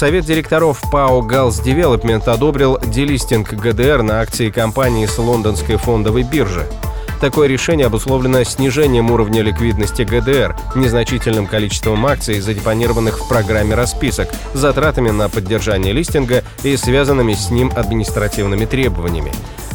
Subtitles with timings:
[0.00, 6.66] Совет директоров ПАО «Галс Девелопмент» одобрил делистинг ГДР на акции компании с лондонской фондовой биржи.
[7.20, 15.10] Такое решение обусловлено снижением уровня ликвидности ГДР, незначительным количеством акций, задепонированных в программе расписок, затратами
[15.10, 19.32] на поддержание листинга и связанными с ним административными требованиями.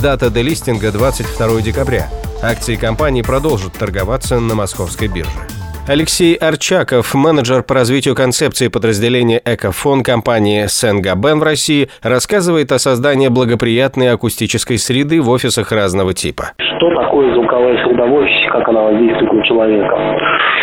[0.00, 2.08] Дата делистинга 22 декабря.
[2.42, 5.46] Акции компании продолжат торговаться на московской бирже.
[5.88, 13.28] Алексей Арчаков, менеджер по развитию концепции подразделения «Экофон» компании «Сенгабен» в России, рассказывает о создании
[13.28, 16.58] благоприятной акустической среды в офисах разного типа.
[16.58, 19.96] Что такое звуковая среда в офисе, как она воздействует на человека?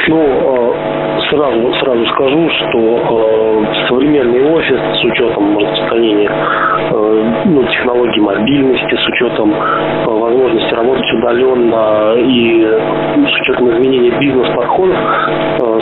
[0.10, 8.20] Ну, э, сразу, сразу скажу, что э, современный офис с учетом распространения э, ну, технологий
[8.20, 9.56] мобильности, с учетом
[10.06, 12.64] возможности работать удаленно и
[13.28, 14.98] с учетом изменения бизнес-подходов,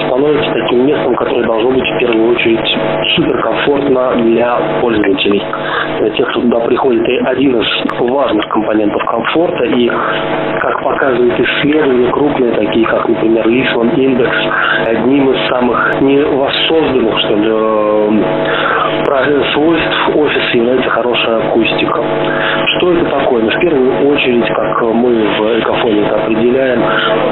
[0.05, 2.77] становится таким местом, которое должно быть в первую очередь
[3.15, 5.41] суперкомфортно для пользователей.
[5.99, 7.67] Для тех, кто туда приходит, это один из
[7.99, 9.63] важных компонентов комфорта.
[9.65, 9.89] И,
[10.59, 14.37] как показывают исследования крупные, такие как, например, Лисман Индекс,
[14.87, 18.51] одним из самых невоссозданных, что ли, э,
[19.53, 22.03] свойств офиса является хорошая акустика.
[22.77, 23.43] Что это такое?
[23.43, 26.81] Ну, в первую очередь, как мы в Экофоне определяем,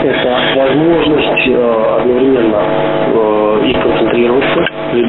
[0.04, 1.48] это возможность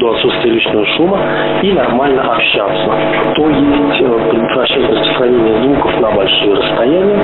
[0.01, 1.19] ввиду отсутствия лишнего шума
[1.61, 2.91] и нормально общаться.
[3.35, 7.19] То есть э, предотвращать распространение звуков на большие расстояния,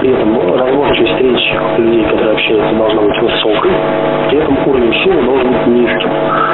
[0.00, 3.70] при этом разборчивость речи людей, которые общаются, должна быть высокой,
[4.28, 6.10] при этом уровень шума должен быть низким.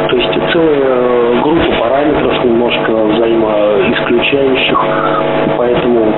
[0.09, 4.79] То есть целая группа параметров немножко взаимоисключающих,
[5.57, 6.13] поэтому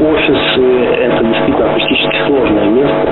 [0.00, 3.08] офисы– это действительно акустически сложное место,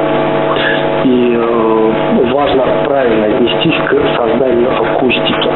[2.57, 5.51] э, важно правильно отнестись к созданию акустики.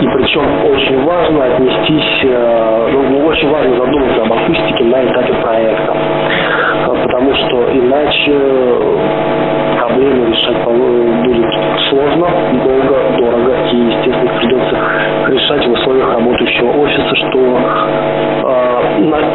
[0.00, 5.96] И причем очень важно отнестись, э, ну, очень важно задуматься об акустике на этапе проекта.
[6.86, 8.32] Потому что иначе
[9.78, 10.64] проблемы решать
[11.24, 11.46] будет
[11.88, 12.28] сложно,
[12.64, 14.76] долго, дорого и, естественно, придется
[15.28, 17.58] решать в условиях работающего офиса, что
[18.44, 18.68] э,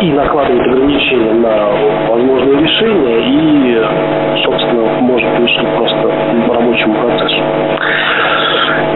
[0.02, 1.68] и накладывает ограничения на
[2.10, 6.12] возможные решения и, собственно, может мешать просто
[6.74, 7.42] рабочему процессу.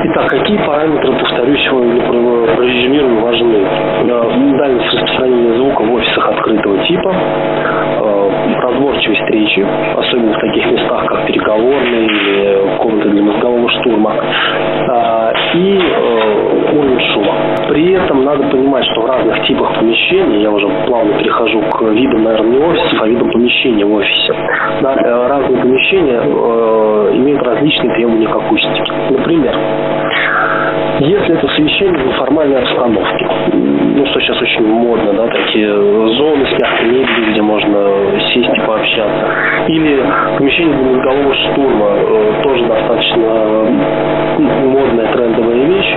[0.03, 3.65] Итак, какие параметры, повторюсь, прорезюмирую, важны?
[4.57, 8.29] Дальность распространения звука в офисах открытого типа, э,
[8.61, 9.65] разборчивость речи,
[9.95, 16.99] особенно в таких местах, как переговорные или комнаты для мозгового штурма, э, и э, уровень
[17.13, 17.33] шума.
[17.69, 22.23] При этом надо понимать, что в разных типах помещений, я уже плавно перехожу к видам,
[22.23, 24.33] наверное, не офисов, а видам помещения в офисе.
[24.81, 24.95] Да,
[25.27, 26.21] разные помещения
[27.17, 28.83] имеют различные требования к акустике.
[29.09, 29.55] Например,
[30.99, 36.59] если это совещание в формальной обстановке, ну, что сейчас очень модно, да, такие зоны с
[36.59, 37.87] мягкой мебелью, где можно
[38.33, 39.27] сесть и пообщаться,
[39.69, 40.03] или
[40.37, 43.67] помещение для мозгового штурма, э, тоже достаточно
[44.39, 45.95] модная трендовая вещь,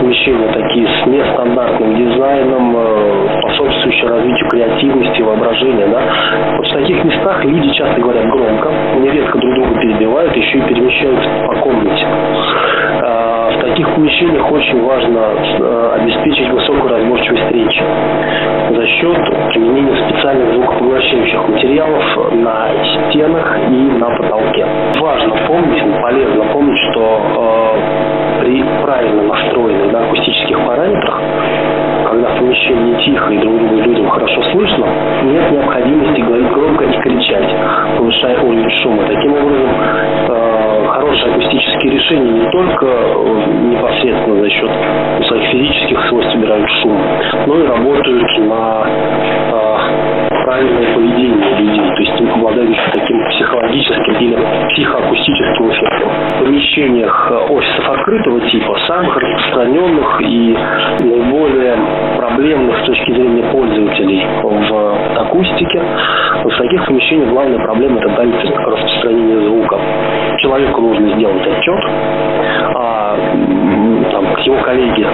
[0.00, 6.02] помещения такие с нестандартным дизайном, э, способствующие развитию креативности, воображения, да,
[6.56, 11.28] вот в таких местах люди часто говорят громко, нередко друг друга перебивают, еще и перемещаются
[11.46, 12.06] по комнате.
[13.80, 17.82] Таких помещениях очень важно э, обеспечить высокую разборчивость речи
[18.76, 19.16] за счет
[19.54, 22.04] применения специальных звукопоглощающих материалов
[22.34, 24.66] на стенах и на потолке.
[25.00, 31.22] Важно помнить, полезно помнить, что э, при правильно настроенных да, акустических параметрах,
[32.10, 34.86] когда в помещении тихо и друг друга людям хорошо слышно,
[35.22, 37.56] нет необходимости говорить громко и кричать,
[37.96, 39.04] повышая уровень шума.
[39.06, 39.70] Таким образом,
[40.28, 43.19] э, хорошие акустические решения не только э,
[43.80, 44.70] непосредственно за счет
[45.26, 46.98] своих физических свойств убирают шум,
[47.46, 49.70] но и работают на э,
[50.44, 54.36] правильное поведение людей, то есть обладают таким психологическим или
[54.70, 56.08] психоакустическим эффектом.
[56.10, 60.56] В помещениях офисов открытого типа, самых распространенных и
[61.00, 61.76] наиболее
[62.16, 65.82] проблемных с точки зрения пользователей в акустике,
[66.44, 69.78] в таких помещениях главная проблема это дальность распространения звука.
[70.38, 71.84] Человеку нужно сделать отчет,
[72.74, 75.06] а а там, как его коллеге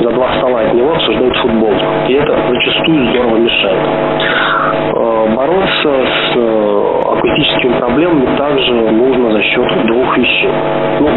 [0.00, 1.72] за два стола от него обсуждают футбол.
[2.08, 3.78] И это зачастую здорово мешает.
[4.94, 10.50] Э, бороться с э, акустическими проблемами также нужно за счет двух вещей.
[11.00, 11.08] Ну,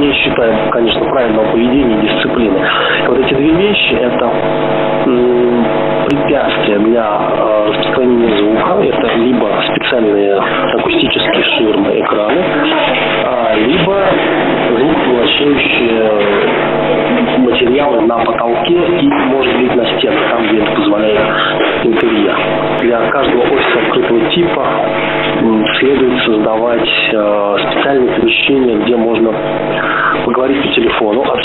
[0.00, 2.58] не считая, конечно, правильного поведения и дисциплины.
[3.08, 4.30] Вот эти две вещи– это
[6.12, 8.82] препятствия для э, распространения звука.
[8.82, 10.34] Это либо специальные
[10.74, 11.44] акустические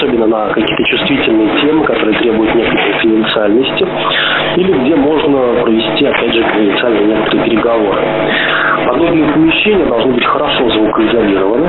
[0.07, 3.87] особенно на какие-то чувствительные темы, которые требуют некоторой конфиденциальности,
[4.55, 8.01] или где можно провести, опять же, конфиденциальные некоторые переговоры.
[8.87, 11.67] Подобные помещения должны быть хорошо звукоизолированы,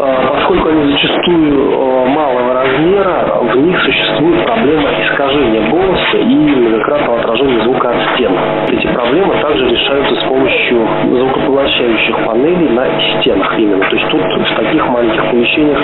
[0.00, 7.20] а, поскольку они зачастую э, малого размера, в них существует проблема искажения голоса и многократного
[7.20, 8.32] отражения звука от стен.
[8.68, 10.86] Эти проблемы также решаются с помощью
[11.54, 12.86] звукопоглощающих панелей на
[13.20, 13.84] стенах именно.
[13.84, 15.78] То есть тут в таких маленьких помещениях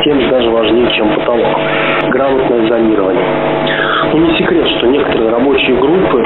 [0.00, 1.58] стены даже важнее, чем потолок.
[2.10, 3.24] Грамотное зонирование.
[4.12, 6.22] Ну, не секрет, что некоторые рабочие группы,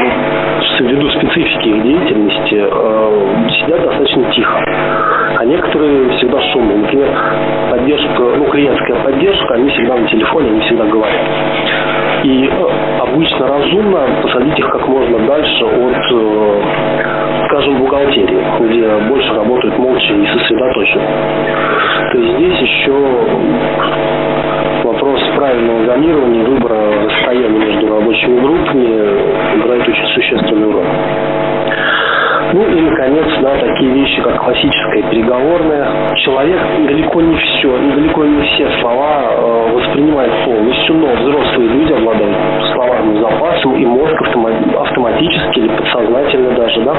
[0.80, 4.62] ну, ввиду специфики их деятельности, э, сидят достаточно тихо.
[5.38, 6.78] А некоторые всегда шумные.
[6.78, 7.08] Например,
[7.70, 11.26] поддержка, ну, клиентская поддержка, они всегда на телефоне, они всегда говорят.
[12.24, 19.34] И э, обычно разумно посадить их как можно дальше от, э, скажем, бухгалтерии, где больше
[19.34, 21.06] работают молча и сосредоточенно.
[22.12, 22.92] То есть здесь еще
[24.84, 30.86] вопрос правильного зонирования, выбора расстояния между рабочими группами играет очень существенную роль.
[32.54, 36.14] Ну и, наконец, да, такие вещи, как классическая переговорная.
[36.16, 42.36] Человек далеко не все, далеко не все слова э, воспринимает полностью, но взрослые люди обладают
[42.72, 46.94] словарным запасом, и мозг автоматически или подсознательно даже, да,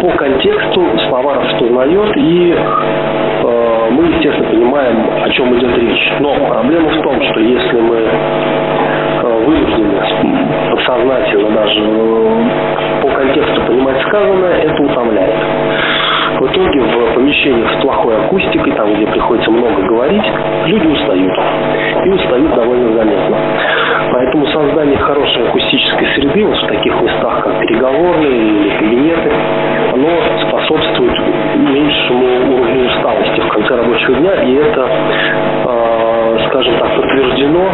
[0.00, 6.12] по контексту слова распознает, и э, мы, естественно, понимаем, о чем идет речь.
[6.20, 10.00] Но проблема в том, что если мы э, вынуждены
[10.70, 15.36] подсознательно даже э, по контексту понимать сказанное, это утомляет.
[16.40, 20.24] В итоге в помещениях с плохой акустикой, там, где приходится много говорить,
[20.64, 21.38] люди устают.
[22.06, 23.36] И устают довольно заметно.
[24.10, 29.30] Поэтому создание хорошей акустической среды вот в таких местах, как переговорные или кабинеты,
[29.92, 30.08] оно
[30.48, 31.18] способствует
[31.56, 34.88] меньшему уровню усталости в конце рабочего дня, и это,
[35.66, 37.70] э, скажем так, подтверждено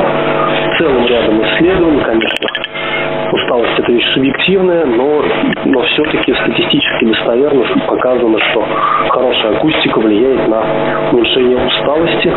[0.77, 2.49] целым рядом исследований, конечно,
[3.33, 5.06] усталость это вещь субъективная, но,
[5.97, 8.65] все-таки статистически достоверно показано, что
[9.09, 10.63] хорошая акустика влияет на
[11.11, 12.33] уменьшение усталости,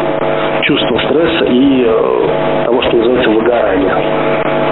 [0.64, 3.94] чувство стресса и э, того, что называется выгорание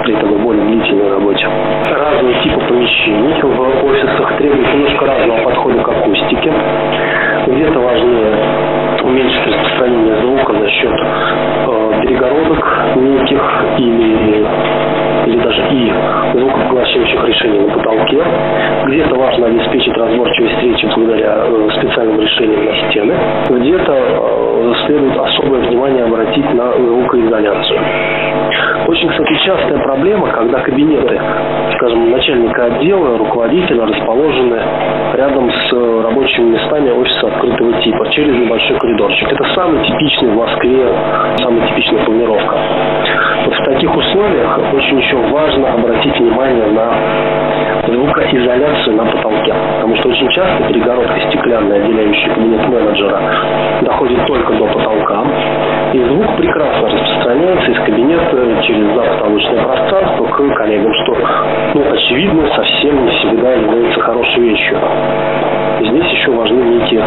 [0.04, 1.46] при этом более длительной работе.
[1.90, 6.52] Разные типы помещений в офисах требуют немножко разного подхода к акустике.
[7.46, 8.34] Где-то важнее
[9.04, 12.57] уменьшить распространение звука за счет э, перегородок
[20.78, 23.14] речи благодаря э, специальным решениям на стены.
[23.50, 27.80] Где-то э, следует особое внимание обратить на звукоизоляцию.
[28.86, 31.20] Очень, кстати, частая проблема, когда кабинеты,
[31.74, 34.60] скажем, начальника отдела, руководителя расположены
[35.14, 35.72] рядом с
[36.28, 39.32] рабочими местами офиса открытого типа, через небольшой коридорчик.
[39.32, 40.88] Это самый типичный в Москве,
[41.42, 42.56] самая типичная планировка.
[43.44, 46.92] Вот в таких условиях очень еще важно обратить внимание на
[47.86, 49.54] звукоизоляцию на потолке.
[49.76, 53.20] Потому что очень часто перегородка стеклянная, отделяющая кабинет менеджера,
[53.82, 55.24] доходит только до потолка.
[55.92, 61.16] И звук прекрасно распространяется из кабинета через запотолочное пространство к коллегам, что,
[61.74, 64.78] ну, очевидно, совсем не всегда является хорошей вещью.
[65.80, 67.02] Здесь еще важны некие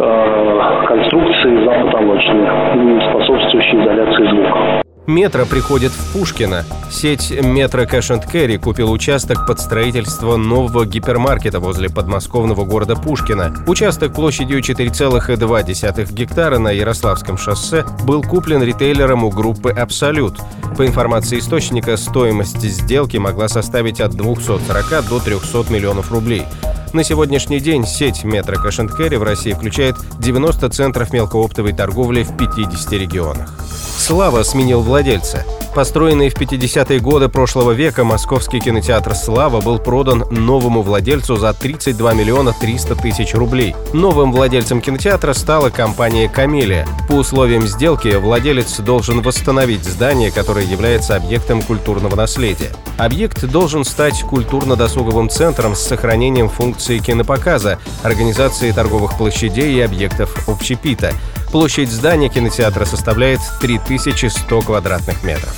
[0.00, 4.87] э, конструкции запотолочные, способствующие изоляции звука.
[5.08, 6.66] Метро приходит в Пушкино.
[6.90, 13.64] Сеть Метро Cash and Carry купил участок под строительство нового гипермаркета возле подмосковного города Пушкина.
[13.66, 20.38] Участок площадью 4,2 гектара на Ярославском шоссе был куплен ритейлером у группы «Абсолют».
[20.76, 26.44] По информации источника, стоимость сделки могла составить от 240 до 300 миллионов рублей.
[26.92, 32.92] На сегодняшний день сеть Метро Carry в России включает 90 центров мелкооптовой торговли в 50
[32.92, 33.54] регионах.
[33.98, 35.44] Слава сменил владельца.
[35.74, 42.14] Построенный в 50-е годы прошлого века московский кинотеатр «Слава» был продан новому владельцу за 32
[42.14, 43.76] миллиона 300 тысяч рублей.
[43.92, 46.88] Новым владельцем кинотеатра стала компания «Камелия».
[47.08, 52.72] По условиям сделки владелец должен восстановить здание, которое является объектом культурного наследия.
[52.96, 61.12] Объект должен стать культурно-досуговым центром с сохранением функции кинопоказа, организации торговых площадей и объектов общепита.
[61.50, 65.54] Площадь здания кинотеатра составляет 3100 квадратных метров.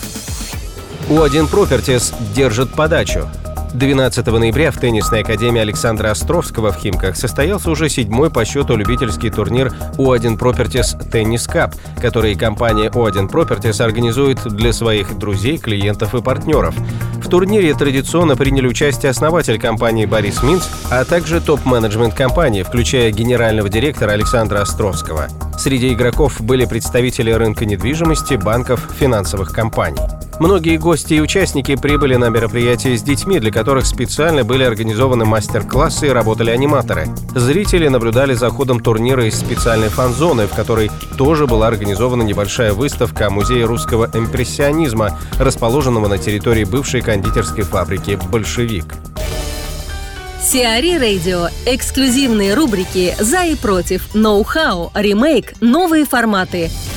[1.08, 3.28] У1 Properties держит подачу.
[3.72, 9.30] 12 ноября в теннисной академии Александра Островского в Химках состоялся уже седьмой по счету любительский
[9.30, 16.20] турнир U1 Properties Tennis Cup, который компания U1 Properties организует для своих друзей, клиентов и
[16.20, 16.74] партнеров.
[17.22, 23.68] В турнире традиционно приняли участие основатель компании Борис Минц, а также топ-менеджмент компании, включая генерального
[23.68, 25.28] директора Александра Островского.
[25.56, 30.00] Среди игроков были представители рынка недвижимости, банков, финансовых компаний.
[30.40, 36.06] Многие гости и участники прибыли на мероприятие с детьми, для которых специально были организованы мастер-классы
[36.06, 37.08] и работали аниматоры.
[37.34, 43.28] Зрители наблюдали за ходом турнира из специальной фан-зоны, в которой тоже была организована небольшая выставка
[43.28, 48.94] Музея русского импрессионизма, расположенного на территории бывшей кондитерской фабрики «Большевик».
[50.42, 51.48] Сиари Радио.
[51.66, 56.70] Эксклюзивные рубрики «За и против», «Ноу-хау», «Ремейк», «Новые форматы».